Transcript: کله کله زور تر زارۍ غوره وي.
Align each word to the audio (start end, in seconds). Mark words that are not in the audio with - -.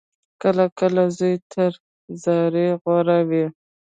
کله 0.41 0.65
کله 0.79 1.03
زور 1.17 1.39
تر 1.51 1.71
زارۍ 2.23 2.67
غوره 2.81 3.19
وي. 3.29 3.45